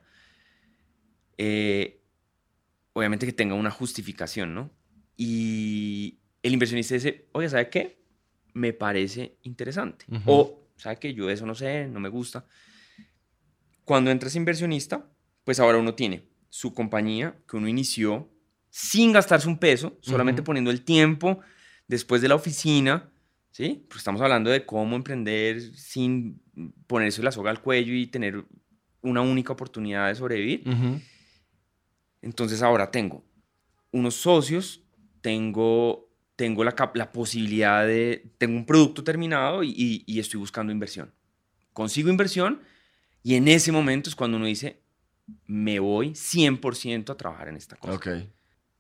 [1.39, 2.03] Eh,
[2.93, 4.71] obviamente que tenga una justificación, ¿no?
[5.17, 8.05] Y el inversionista dice, oye, ¿sabe qué?
[8.53, 10.05] Me parece interesante.
[10.09, 10.23] Ujú.
[10.27, 11.15] O, ¿sabe qué?
[11.15, 12.45] Yo eso no sé, no me gusta.
[13.87, 15.11] Cuando entras inversionista,
[15.45, 18.34] pues ahora uno tiene su compañía que uno inició
[18.77, 20.47] sin gastarse un peso, solamente Ujú.
[20.47, 21.39] poniendo el tiempo
[21.87, 23.09] después de la oficina,
[23.53, 23.85] ¿sí?
[23.89, 26.41] Porque estamos hablando de cómo emprender sin
[26.89, 28.45] ponerse la soga al cuello y tener
[29.01, 30.69] una única oportunidad de sobrevivir.
[30.69, 31.01] Ujú.
[32.21, 33.25] Entonces ahora tengo
[33.93, 34.83] unos socios,
[35.21, 40.73] tengo, tengo la, la posibilidad de, tengo un producto terminado y, y- y estoy buscando
[40.73, 41.13] inversión.
[41.73, 42.61] Consigo inversión
[43.23, 44.81] y en ese momento es cuando uno dice,
[45.47, 47.95] me voy 100% a trabajar en esta cosa.
[47.95, 48.09] Ok.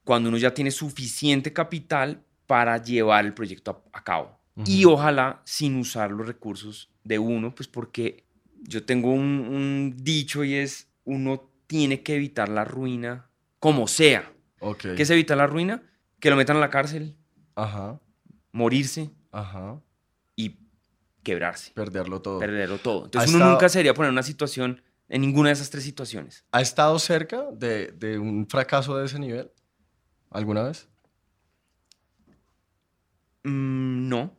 [0.05, 4.39] Cuando uno ya tiene suficiente capital para llevar el proyecto a, a cabo.
[4.57, 4.71] Ujú.
[4.71, 8.25] Y ojalá sin usar los recursos de uno, pues porque
[8.63, 14.31] yo tengo un, un dicho y es, uno tiene que evitar la ruina como sea.
[14.61, 14.83] Ok.
[14.97, 15.83] ¿Qué es evitar la ruina?
[16.21, 17.17] Que lo metan a la cárcel,
[17.57, 18.01] Ajá.
[18.53, 19.81] morirse Ajá.
[20.37, 20.57] y
[21.23, 22.39] quebrarse, Perderlo todo.
[22.39, 23.07] perderlo todo.
[23.07, 26.45] Entonces uno estado- nunca se debería poner una situación en ninguna de esas tres situaciones.
[26.53, 29.51] ¿Ha estado cerca de, de un fracaso de ese nivel?
[30.35, 30.89] ¿Alguna vez?
[33.45, 34.37] Mm, no.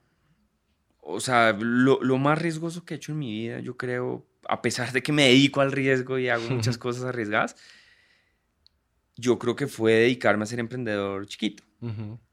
[0.99, 4.61] O sea, lo, lo, más riesgoso que he hecho en mi vida, yo creo, a
[4.61, 7.55] pesar de que me dedico al riesgo y hago muchas cosas arriesgadas,
[9.15, 11.63] yo creo que fue dedicarme a ser emprendedor chiquito.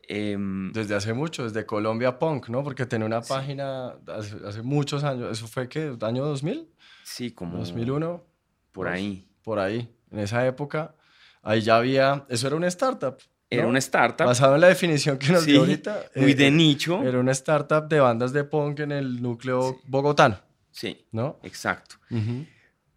[0.08, 2.64] Em, desde hace mucho, desde Colombia Punk, ¿no?
[2.64, 5.30] Porque tenía una página hace, muchos años.
[5.30, 5.96] ¿Eso fue qué?
[6.00, 6.68] ¿Año 2000?
[7.04, 7.58] Sí, como...
[7.58, 8.24] 2001.
[8.72, 9.28] Por ahí.
[9.44, 9.88] Por ahí.
[10.10, 10.96] En esa época,
[11.42, 12.26] ahí ya había...
[12.28, 13.18] Eso era una startup.
[13.58, 14.26] Era una startup.
[14.26, 16.06] Basado en la definición que nos dio ahorita.
[16.16, 17.02] Muy de eh, nicho.
[17.02, 20.40] Era una startup de bandas de punk en el núcleo bogotano.
[20.70, 21.06] Sí.
[21.12, 21.38] ¿No?
[21.42, 21.96] Exacto.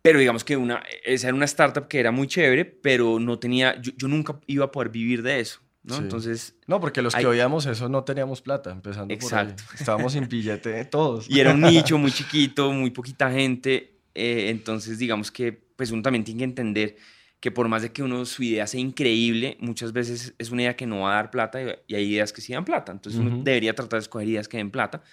[0.02, 3.80] Pero digamos que una, esa era una startup que era muy chévere, pero no tenía,
[3.82, 5.60] yo, nunca iba a poder vivir de eso.
[5.84, 5.98] ¿no?
[5.98, 6.58] Entonces.
[6.68, 9.64] No, porque los que oíamos eso no teníamos plata, empezando Exacto.
[9.64, 9.76] por ahí.
[9.80, 11.30] Estábamos sin billete todos.
[11.30, 14.00] Y era un nicho muy chiquito, muy poquita gente.
[14.14, 16.96] Eh, entonces, digamos que pues uno también tiene que entender
[17.40, 20.76] que por más de que uno su idea sea increíble, muchas veces es una idea
[20.76, 22.92] que no va a dar plata y, hay ideas que sí dan plata.
[22.92, 25.04] Entonces uno debería tratar de escoger ideas que den plata,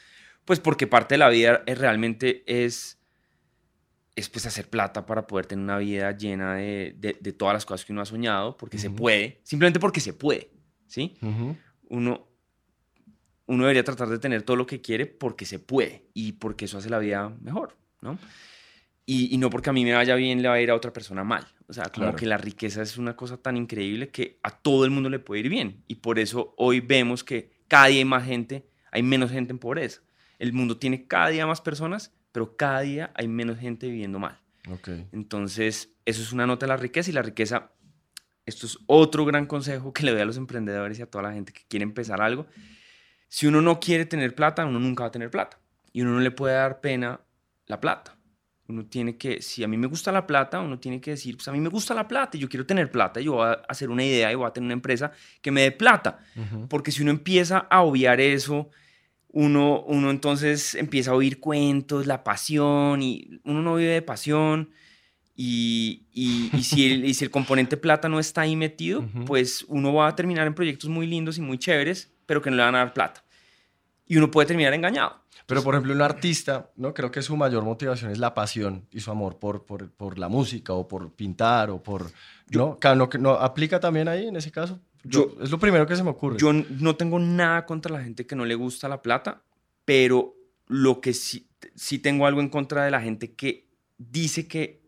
[0.45, 2.99] pues porque parte de la vida es, realmente es,
[4.17, 7.85] es pues hacer plata para poder tener una vida llena de, de, todas las cosas
[7.85, 10.51] que uno ha soñado, porque se puede, simplemente porque se puede,
[10.87, 11.17] ¿sí?
[11.89, 12.33] Uno
[13.47, 16.79] uno debería tratar de tener todo lo que quiere porque se puede y porque eso
[16.79, 18.19] hace la vida mejor, ¿no?
[19.05, 21.25] Y, no porque a mí me vaya bien le va a ir a otra persona
[21.25, 21.47] mal.
[21.73, 24.91] O sea, como que la riqueza es una cosa tan increíble que a todo el
[24.91, 25.83] mundo le puede ir bien.
[25.89, 29.59] Y por eso hoy vemos que cada día hay más gente, hay menos gente en
[29.59, 30.03] pobreza.
[30.39, 34.39] El mundo tiene cada día más personas, pero cada día hay menos gente viviendo mal.
[34.69, 35.07] Okay.
[35.13, 37.73] Entonces, eso es una nota de la riqueza y la riqueza,
[38.45, 41.33] esto es otro gran consejo que le doy a los emprendedores y a toda la
[41.33, 42.47] gente que quiere empezar algo.
[43.29, 45.59] Si uno no quiere tener plata, uno nunca va a tener plata.
[45.91, 47.23] Y uno no le puede dar pena
[47.65, 48.19] la plata.
[48.73, 51.47] Uno tiene que, si a mí me gusta la plata, uno tiene que decir, pues
[51.47, 53.91] a mí me gusta la plata y yo quiero tener plata, yo voy a hacer
[53.91, 56.21] una idea y voy a tener una empresa que me dé plata.
[56.71, 58.71] Porque si uno empieza a obviar eso,
[59.29, 64.71] uno, uno entonces empieza a oír cuentos, la pasión, y uno no vive de pasión.
[65.37, 69.93] Y, y, si, el, y si, el, componente plata no está ahí metido, pues uno
[69.93, 72.75] va a terminar en proyectos muy lindos y muy chéveres, pero que no le van
[72.75, 73.23] a dar plata.
[74.07, 75.22] Y uno puede terminar engañado.
[75.47, 76.95] Pero, por ejemplo, un artista, ¿no?
[76.95, 80.29] Creo que su mayor motivación es la pasión y su amor por, por, por la
[80.29, 82.11] música o por pintar o por...
[82.51, 82.79] ¿no?
[82.83, 83.11] ¿no?
[83.19, 84.81] ¿No aplica también ahí en ese caso?
[85.05, 86.39] Yo, es lo primero que se me ocurre.
[86.39, 89.43] Yo no tengo nada contra la gente que no le gusta la plata,
[89.85, 90.35] pero
[90.69, 93.69] lo que sí, sí tengo algo en contra de la gente que
[93.99, 94.83] dice que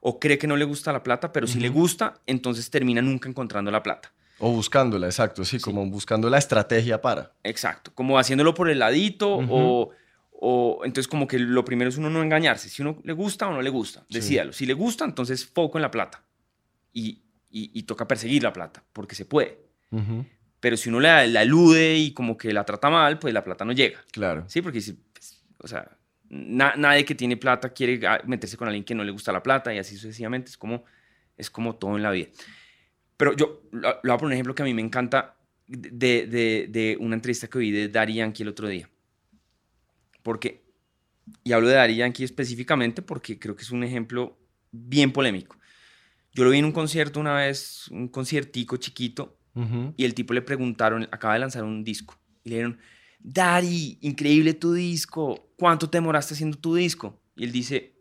[0.00, 3.28] o cree que no le gusta la plata, pero si le gusta, entonces termina nunca
[3.28, 4.12] encontrando la plata.
[4.40, 7.32] O buscándola, exacto, sí, como buscando la estrategia para.
[7.44, 9.90] Exacto, como haciéndolo por el ladito o,
[10.32, 13.52] o, entonces como que lo primero es uno no engañarse, si uno le gusta o
[13.52, 14.52] no le gusta, decídalo.
[14.52, 16.22] Si le gusta, entonces foco en la plata
[16.92, 19.58] y, y, toca perseguir la plata, porque se puede.
[20.60, 23.64] Pero si uno la, la, elude y como que la trata mal, pues la plata
[23.64, 23.98] no llega.
[24.12, 24.44] Claro.
[24.46, 25.98] Sí, porque si, pues, o sea,
[26.30, 29.78] nadie que tiene plata quiere meterse con alguien que no le gusta la plata y
[29.78, 30.84] así sucesivamente, es como,
[31.36, 32.28] es como todo en la vida.
[33.20, 36.68] Pero yo lo, voy a poner un ejemplo que a mí me encanta de, de,
[36.70, 38.88] de una entrevista que oí de Daddy Yankee el otro día.
[40.22, 40.64] Porque,
[41.44, 44.38] y hablo de Daddy Yankee específicamente porque creo que es un ejemplo
[44.72, 45.58] bien polémico.
[46.32, 49.36] Yo lo vi en un concierto una vez, un conciertico chiquito,
[49.98, 52.78] y el tipo le preguntaron, acaba de lanzar un disco, y le dijeron,
[53.18, 57.20] Daddy, increíble tu disco, ¿cuánto te demoraste haciendo tu disco?
[57.36, 57.99] Y él dice,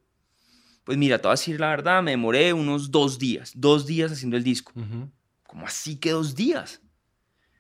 [0.90, 4.12] pues mira, te voy a decir la verdad, me demoré unos dos días, dos días
[4.12, 4.72] haciendo el disco.
[5.46, 6.82] ¿Cómo así que dos días?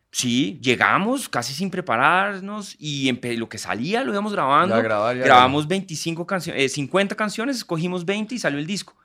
[0.09, 4.81] Sí, llegamos casi sin prepararnos y lo que salía lo íbamos grabando.
[4.81, 8.95] Grabamos 25 canciones, 50 canciones, escogimos 20 y salió el disco.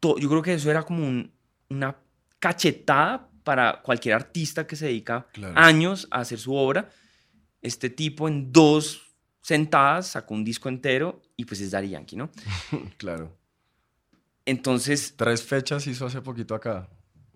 [0.00, 1.28] yo creo que eso era como
[1.68, 1.96] una
[2.38, 6.88] cachetada para cualquier artista que se dedica años a hacer su obra.
[7.60, 9.02] Este tipo en dos
[9.44, 12.30] sentadas, sacó un disco entero y pues es Daddy Yankee, ¿no?
[12.96, 13.36] claro.
[14.46, 15.12] Entonces...
[15.18, 16.88] Tres fechas hizo hace poquito acá,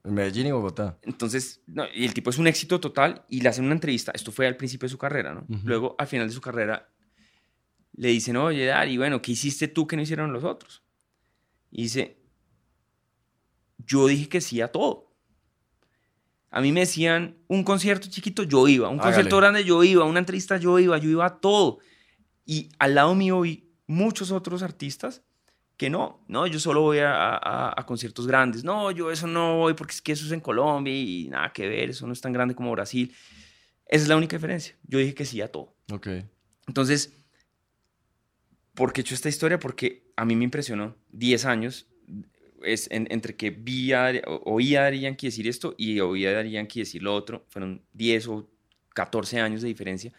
[0.05, 0.99] en Medellín y Bogotá.
[1.03, 4.33] Entonces, no, y el tipo es un éxito total y le hacen una entrevista, esto
[4.33, 5.45] fue al principio de su carrera, ¿no?
[5.65, 6.89] Luego, al final de su carrera,
[7.93, 10.83] le dicen, oye, Daddy, bueno, ¿qué hiciste tú que no hicieron los otros?
[11.71, 12.23] Y dice,
[13.77, 15.13] yo dije que sí a todo.
[16.51, 20.21] A mí me decían, un concierto chiquito, yo iba, un concierto grande, yo iba, una
[20.21, 21.81] entrevista, yo iba, yo iba a todo.
[22.49, 25.23] Y al lado mío vi muchos otros artistas
[25.77, 28.65] que no, no, yo solo voy a, conciertos grandes.
[28.65, 31.69] No, yo eso no voy porque es que eso es en Colombia y nada que
[31.69, 33.15] ver, eso no es tan grande como Brasil.
[33.87, 34.75] Esa es la única diferencia.
[34.83, 35.77] Yo dije que sí a todo.
[35.93, 36.09] Ok.
[36.67, 37.19] Entonces,
[38.79, 39.59] ¿Por qué he hecho esta historia?
[39.59, 40.95] Porque a mí me impresionó.
[41.11, 41.89] 10 años
[42.63, 44.13] es entre que vi a,
[44.45, 47.45] oí a Daddy Yankee decir esto y oí a Daddy Yankee decir lo otro.
[47.49, 48.49] Fueron 10 o
[48.95, 50.13] 14 años de diferencia.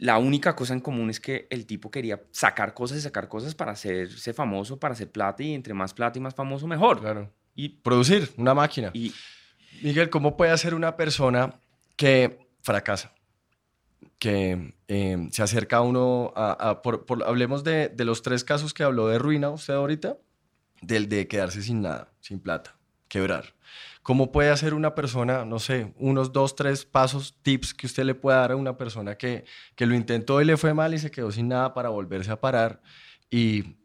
[0.00, 3.54] La única cosa en común es que el tipo quería sacar cosas y sacar cosas
[3.54, 7.00] para hacerse famoso, para hacer plata y entre más plata y más famoso, mejor.
[7.00, 7.30] Claro.
[7.54, 8.90] Y producir una máquina.
[8.94, 9.12] Y,
[9.82, 11.60] Miguel, ¿cómo puede ser una persona
[11.96, 13.12] que fracasa?
[14.18, 16.80] Que eh, se acerca a uno a...
[17.26, 20.16] hablemos de, de, los tres casos que habló de ruina usted ahorita,
[20.80, 22.74] del de quedarse sin nada, sin plata,
[23.06, 23.52] quebrar.
[24.10, 28.16] ¿Cómo puede hacer una persona, no sé, unos dos, tres pasos, tips que usted le
[28.16, 29.44] pueda dar a una persona que,
[29.76, 32.40] que lo intentó y le fue mal y se quedó sin nada para volverse a
[32.40, 32.82] parar?
[33.30, 33.76] Y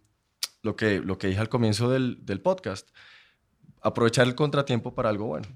[0.64, 2.90] lo que, lo que dije al comienzo del, del podcast,
[3.84, 5.48] aprovechar el contratiempo para algo bueno.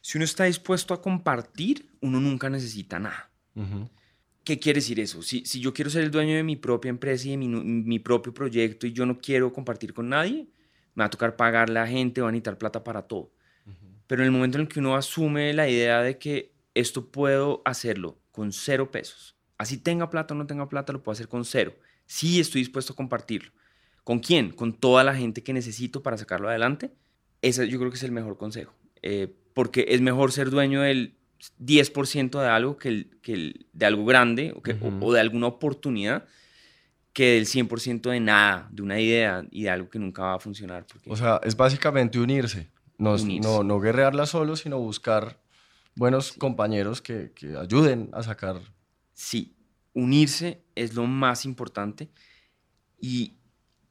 [0.00, 3.32] Si uno está dispuesto a compartir, uno nunca necesita nada.
[4.44, 5.20] ¿Qué quiere decir eso?
[5.20, 7.98] Si, si, yo quiero ser el dueño de mi propia empresa y de mi, mi,
[7.98, 10.46] propio proyecto y yo no quiero compartir con nadie,
[10.94, 13.32] me va a tocar pagarle a la gente, va a necesitar plata para todo.
[14.10, 17.62] Pero en el momento en el que uno asume la idea de que esto puedo
[17.64, 21.44] hacerlo con cero pesos, así tenga plata o no tenga plata, lo puedo hacer con
[21.44, 21.76] cero.
[22.06, 23.52] Sí estoy dispuesto a compartirlo.
[24.02, 24.50] ¿Con quién?
[24.50, 26.90] Con toda la gente que necesito para sacarlo adelante.
[27.40, 28.74] Ese yo creo que es el mejor consejo.
[29.00, 31.14] Eh, porque es mejor ser dueño del
[31.60, 36.26] 10% de algo que, el, que de algo grande o, que, o, de alguna oportunidad
[37.12, 40.40] que del 100% de nada, de una idea y de algo que nunca va a
[40.40, 40.84] funcionar.
[41.06, 42.68] O sea, es básicamente unirse.
[43.00, 45.40] No, no, no, guerrearla solo, sino buscar
[45.96, 48.60] buenos compañeros que, que, ayuden a sacar.
[49.12, 49.56] Sí,
[49.94, 52.10] unirse es lo más importante
[53.00, 53.38] y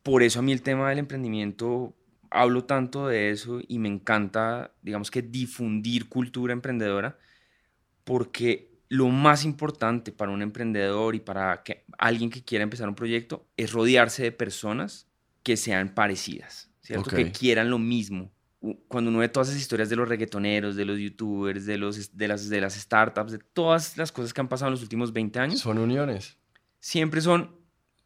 [0.04, 1.96] por eso a mí el tema del emprendimiento
[2.30, 7.18] hablo tanto de eso y me encanta, digamos que difundir cultura emprendedora
[8.04, 12.96] porque lo más importante para un emprendedor y para que alguien que quiera empezar un
[12.96, 15.08] proyecto es rodearse de personas
[15.44, 17.10] que sean parecidas, ¿cierto?
[17.10, 18.32] Que quieran lo mismo,
[18.88, 22.28] cuando uno ve todas esas historias de los reggaetoneros, de los youtubers, de, los, de,
[22.28, 25.40] las, de las startups, de todas las cosas que han pasado en los últimos 20
[25.40, 25.60] años.
[25.60, 26.38] Son uniones.
[26.80, 27.56] Siempre son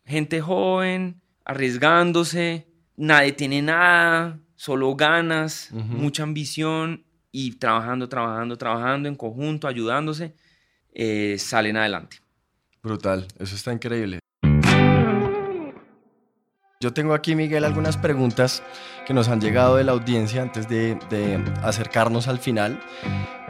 [0.05, 9.15] gente joven, arriesgándose, nadie tiene nada, solo ganas, mucha ambición y trabajando, trabajando, trabajando en
[9.15, 10.35] conjunto, ayudándose,
[10.93, 12.17] eh, salen adelante.
[12.81, 14.19] Brutal, eso está increíble.
[16.83, 18.61] Yo tengo aquí, Miguel, algunas preguntas
[19.07, 22.77] que nos han llegado de la audiencia antes de, acercarnos al final.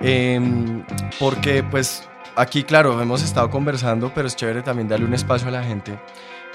[0.02, 0.84] Em,
[1.19, 5.52] porque pues aquí, claro, hemos estado conversando, pero es chévere también darle un espacio a
[5.52, 5.98] la gente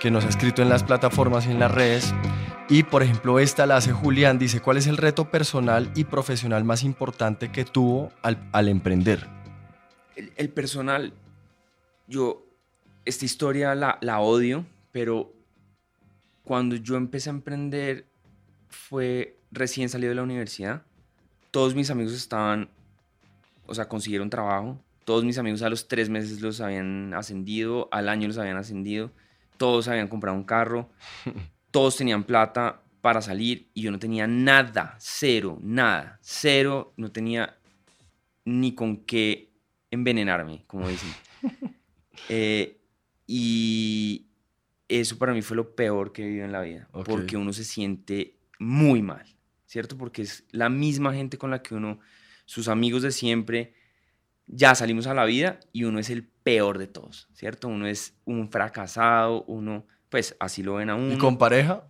[0.00, 2.14] que nos ha escrito en las plataformas y en las redes.
[2.68, 6.62] Y por ejemplo, esta la hace Julián, dice, ¿cuál es el reto personal y profesional
[6.62, 9.26] más importante que tuvo al, emprender?
[10.14, 11.12] El, personal,
[12.06, 12.46] yo,
[13.04, 15.32] esta historia la, la odio, pero
[16.48, 18.06] cuando yo empecé a emprender
[18.70, 20.82] fue recién salido de la universidad.
[21.50, 22.70] Todos mis amigos estaban,
[23.66, 24.80] o sea, consiguieron trabajo.
[25.04, 29.10] Todos mis amigos a los tres meses los habían ascendido, al año los habían ascendido.
[29.58, 30.88] Todos habían comprado un carro.
[31.70, 36.94] Todos tenían plata para salir y yo no tenía nada, cero, nada, cero.
[36.96, 37.58] No tenía
[38.46, 39.50] ni con qué
[39.90, 41.10] envenenarme, como dicen.
[42.30, 42.80] Eh,
[43.28, 44.27] y,
[44.88, 47.64] eso para mí fue lo peor que he vivido en la vida, porque uno se
[47.64, 49.26] siente muy mal,
[49.66, 49.96] ¿cierto?
[49.96, 52.00] Porque es la misma gente con la que uno,
[52.46, 53.74] sus amigos de siempre,
[54.46, 57.68] ya salimos a la vida y uno es el peor de todos, ¿cierto?
[57.68, 61.12] Uno es un fracasado, uno, pues así lo ven a uno.
[61.12, 61.86] ¿Y con pareja?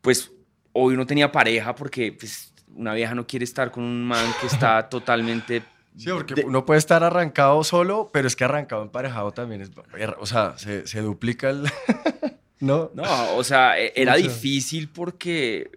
[0.00, 0.32] Pues
[0.72, 4.48] hoy uno tenía pareja porque pues, una vieja no quiere estar con un man que
[4.48, 5.62] está totalmente
[5.96, 9.70] Sí, porque uno puede estar arrancado solo, pero es que arrancado emparejado también es.
[10.18, 11.64] O sea, se, se duplica el.
[12.60, 12.90] ¿No?
[12.94, 15.70] No, o sea, e, era difícil porque.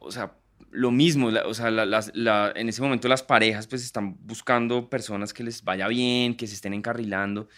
[0.00, 0.32] O sea,
[0.70, 5.42] lo mismo, o sea, la, en ese momento las parejas pues están buscando personas que
[5.42, 7.48] les vaya bien, que se estén encarrilando.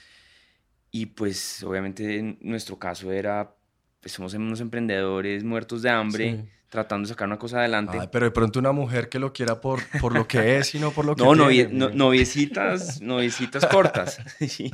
[0.91, 3.55] Y pues obviamente en nuestro caso era,
[4.01, 7.99] pues somos unos emprendedores muertos de hambre tratando de sacar una cosa adelante.
[8.13, 10.91] pero de pronto una mujer que lo quiera por, por lo que es y no
[10.91, 11.73] por lo que no, tiene.
[11.73, 14.21] No, noviecitas, noviecitas cortas.
[14.49, 14.71] sí.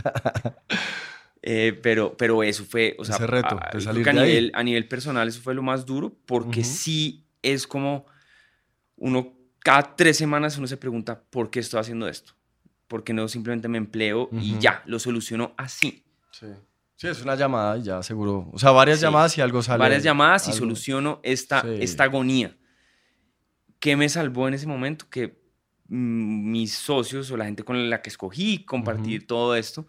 [1.43, 5.29] Eh, pero, pero eso fue, o sea, Ese reto a, a, nivel, a nivel personal
[5.29, 8.07] eso fue lo más duro porque sí es como
[8.97, 12.33] uno, cada tres semanas uno se pregunta, ¿por qué estoy haciendo esto?
[12.89, 16.05] ¿Por qué no simplemente me empleo y ya, lo soluciono así?
[16.31, 16.47] Sí.
[16.97, 18.49] Sí, es una llamada y ya seguro.
[18.53, 19.79] O sea, varias llamadas y algo sale.
[19.79, 22.57] Varias llamadas y soluciono esta, esta agonía.
[23.81, 25.07] ¿Qué me salvó en ese momento?
[25.11, 25.37] Que
[25.89, 29.87] mm, mis socios o la gente con la que escogí compartir todo esto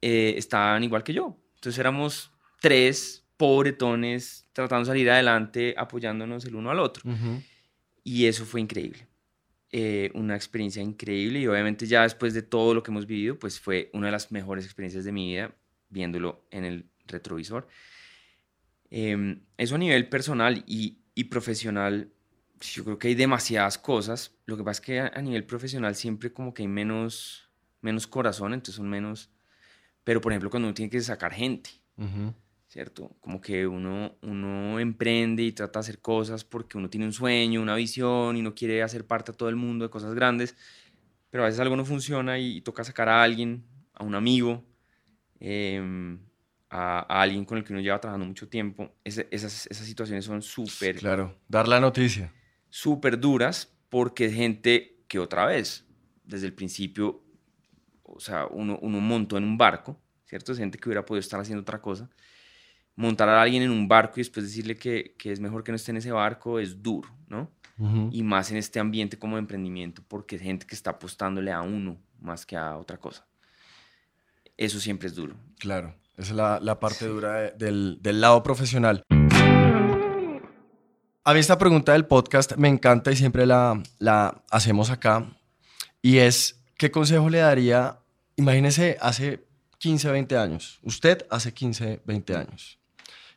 [0.00, 1.36] eh, estaban igual que yo.
[1.56, 7.02] Entonces éramos tres pobretones tratando de salir adelante, apoyándonos el uno al otro.
[8.02, 9.06] Y eso fue increíble.
[9.72, 13.60] Eh, una experiencia increíble y obviamente ya después de todo lo que hemos vivido, pues
[13.60, 15.54] fue una de las mejores experiencias de mi vida
[15.90, 17.68] viéndolo en el retrovisor.
[18.90, 22.10] Em, eso a nivel personal y, y, profesional,
[22.60, 24.34] yo creo que hay demasiadas cosas.
[24.46, 27.48] Lo que pasa es que a, nivel profesional siempre como que hay menos,
[27.80, 29.30] menos corazón, entonces son menos...
[30.02, 31.70] Pero por ejemplo cuando uno tiene que sacar gente,
[32.68, 33.14] ¿cierto?
[33.20, 37.60] Como que uno, uno emprende y trata de hacer cosas porque uno tiene un sueño,
[37.60, 40.56] una visión y no quiere hacer parte a todo el mundo de cosas grandes,
[41.28, 43.62] pero a veces algo no funciona y, toca sacar a alguien,
[43.92, 44.64] a un amigo,
[45.40, 46.18] em,
[46.68, 48.94] a, alguien con el que uno lleva trabajando mucho tiempo.
[49.04, 50.96] esas, esas situaciones son súper...
[50.96, 52.32] Claro, dar la noticia.
[52.68, 55.84] Súper duras porque gente que otra vez,
[56.24, 57.24] desde el principio,
[58.04, 60.52] o sea, uno, uno montó en un barco, ¿cierto?
[60.52, 62.08] Es gente que hubiera podido estar haciendo otra cosa
[63.00, 65.76] montar a alguien en un barco y después decirle que, que es mejor que no
[65.76, 67.50] esté en ese barco es duro, ¿no?
[68.12, 71.62] Y más en este ambiente como de emprendimiento, porque es gente que está apostándole a
[71.62, 73.26] uno más que a otra cosa.
[74.60, 75.36] Eso siempre es duro.
[75.58, 79.02] Claro, esa es la, la parte dura del, del lado profesional.
[81.24, 85.34] A mí esta pregunta del podcast me encanta y siempre la, la hacemos acá.
[86.02, 88.00] Y es, ¿qué consejo le daría?
[88.36, 89.46] Imagínese hace
[89.78, 90.78] 15, 20 años.
[90.82, 92.78] Usted hace 15, 20 años.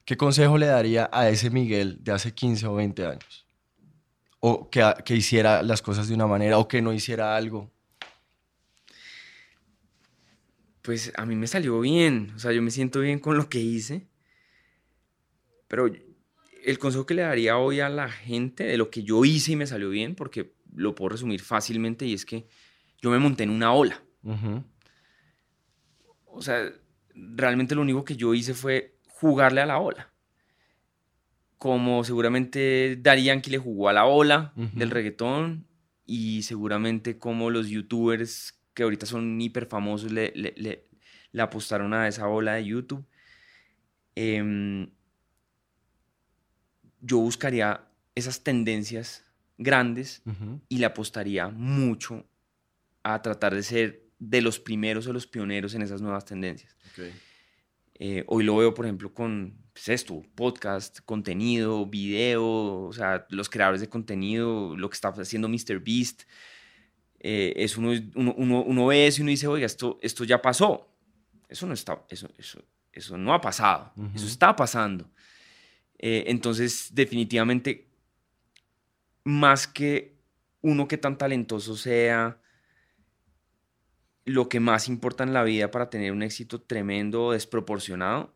[0.03, 3.47] ¿Qué consejo le daría a ese Miguel de hace 15 o 20 años?
[4.41, 7.72] O que, que hiciera las cosas de una manera o que no hiciera algo.
[10.83, 13.59] Pues a mí me salió bien, o sea, yo me siento bien con lo que
[13.59, 14.05] hice,
[15.69, 15.89] pero
[16.65, 19.55] el consejo que le daría hoy a la gente de lo que yo hice y
[19.55, 22.47] me salió bien, porque lo puedo resumir fácilmente, y es que
[23.01, 24.03] yo me monté en una ola.
[26.25, 26.69] O sea,
[27.15, 30.11] realmente lo único que yo hice fue jugarle a la ola.
[31.57, 35.65] Como seguramente Daddy Yankee le jugó a la ola del reggaetón
[36.05, 42.27] y seguramente como los youtubers que ahorita son hiper famosos le, le, apostaron a esa
[42.27, 43.05] ola de YouTube.
[44.15, 44.89] Em,
[47.01, 49.25] yo buscaría esas tendencias
[49.57, 50.21] grandes
[50.69, 52.25] y le apostaría mucho
[53.03, 56.75] a tratar de ser de los primeros o los pioneros en esas nuevas tendencias.
[57.95, 62.43] Eh, hoy lo veo, por ejemplo, con pues, esto, podcast, contenido, video,
[62.85, 66.23] o sea, los creadores de contenido, lo que está haciendo MrBeast.
[67.23, 70.89] Eh, es uno, uno, uno, ve eso y uno dice, oiga, esto, esto ya pasó.
[71.47, 72.61] Eso no, está, eso, eso,
[72.91, 75.09] eso no ha pasado, eso está pasando.
[75.97, 77.87] Eh, entonces, definitivamente,
[79.23, 80.17] más que
[80.61, 82.39] uno que tan talentoso sea,
[84.25, 88.33] lo que más importa en la vida para tener un éxito tremendo o desproporcionado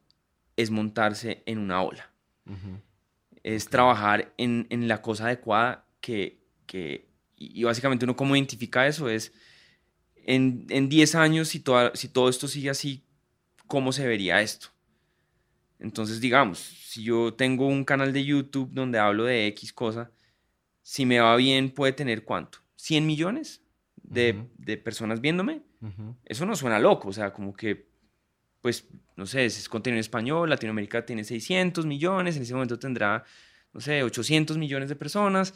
[0.56, 2.12] es montarse en una ola.
[3.44, 6.40] Es trabajar en, la cosa adecuada que,
[7.38, 9.32] y básicamente uno cómo identifica eso es,
[10.28, 11.64] en, 10 años, si,
[11.94, 13.04] si todo esto sigue así,
[13.66, 14.68] ¿cómo se vería esto?
[15.80, 20.12] Entonces, digamos, si yo tengo un canal de YouTube donde hablo de X cosa,
[20.82, 22.60] si me va bien, puede tener cuánto?
[22.78, 23.62] ¿100 millones
[23.96, 25.62] de, de personas viéndome?
[26.26, 27.88] Eso no suena loco, o sea, como que,
[28.62, 33.24] pues, no sé, es contenido en español, Latinoamérica tiene 600 millones, en ese momento tendrá,
[33.72, 35.54] no sé, 800 millones de personas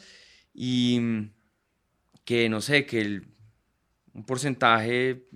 [0.54, 1.28] y
[2.24, 3.22] que, no sé, que
[4.12, 5.28] un porcentaje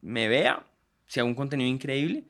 [0.00, 0.66] me vea,
[1.06, 2.28] si hago un contenido increíble,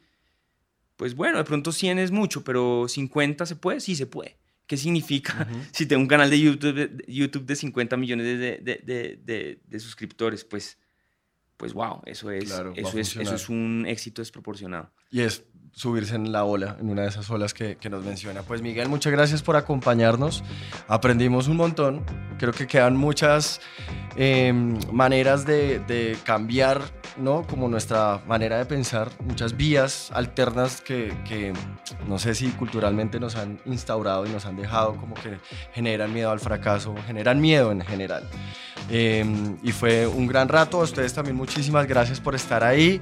[0.96, 4.36] pues bueno, de pronto 100 es mucho, pero 50 se puede, sí se puede.
[4.66, 9.80] ¿Qué significa si tengo un canal de YouTube de, YouTube de 50 millones de, de
[9.80, 10.44] suscriptores?
[10.44, 10.78] Pues
[11.58, 14.92] pues wow, eso es, eso, es eso es un éxito desproporcionado.
[15.10, 15.42] Y es
[15.72, 18.42] subirse en la ola, en una de esas olas que, que, nos menciona.
[18.42, 20.42] Pues Miguel, muchas gracias por acompañarnos.
[20.88, 22.04] Aprendimos un montón.
[22.38, 23.60] Creo que quedan muchas
[24.16, 26.82] em, maneras de, de, cambiar,
[27.16, 27.46] ¿no?
[27.46, 31.52] Como nuestra manera de pensar, muchas vías alternas que, que,
[32.06, 35.38] no sé si culturalmente nos han instaurado y nos han dejado como que
[35.72, 38.28] generan miedo al fracaso, generan miedo en general.
[38.90, 40.80] Em, y fue un gran rato.
[40.80, 43.00] A ustedes también muchísimas gracias por estar ahí.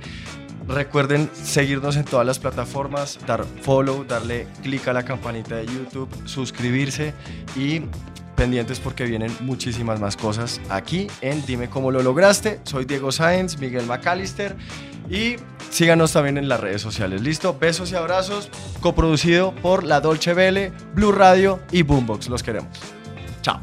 [0.69, 6.09] Recuerden seguirnos en todas las plataformas, dar follow, darle clic a la campanita de YouTube,
[6.25, 7.15] suscribirse
[7.55, 7.83] y
[8.35, 12.61] pendientes porque vienen muchísimas más cosas aquí en Dime cómo lo lograste.
[12.65, 14.57] Soy Diego Sáenz, Miguel McAllister
[15.09, 15.37] y
[15.71, 17.23] síganos también en las redes sociales.
[17.23, 18.51] Listo, besos y abrazos,
[18.81, 22.29] coproducido por La Dolce Vele, Blue Radio y Boombox.
[22.29, 22.79] Los queremos.
[23.43, 23.61] Chao.